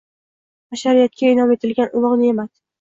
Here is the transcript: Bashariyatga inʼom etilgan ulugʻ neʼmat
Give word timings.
Bashariyatga 0.71 1.29
inʼom 1.35 1.55
etilgan 1.59 1.95
ulugʻ 2.01 2.19
neʼmat 2.25 2.55